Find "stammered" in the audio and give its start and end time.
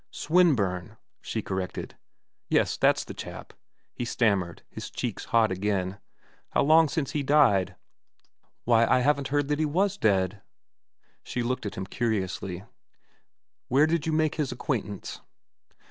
4.03-4.63